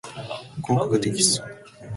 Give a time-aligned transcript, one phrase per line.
[0.63, 1.43] 合格テキスト